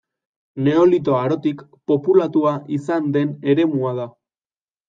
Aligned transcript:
Neolito 0.67 1.17
Arotik 1.17 1.61
populatua 1.91 2.57
izan 2.79 3.15
den 3.19 3.37
eremua 3.55 3.93
da. 4.01 4.09